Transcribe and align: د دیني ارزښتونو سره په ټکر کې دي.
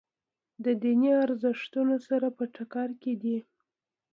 د 0.63 0.65
دیني 0.81 1.11
ارزښتونو 1.25 1.95
سره 2.07 2.27
په 2.37 2.43
ټکر 2.55 2.89
کې 3.01 3.13
دي. 3.21 3.37